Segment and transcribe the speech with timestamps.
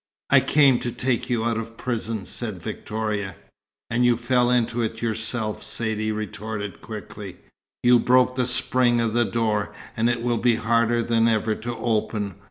[0.31, 3.35] "I came to take you out of prison," said Victoria.
[3.87, 7.37] "And you fell into it yourself!" Saidee retorted quickly.
[7.83, 11.77] "You broke the spring of the door, and it will be harder than ever to
[11.77, 12.33] open.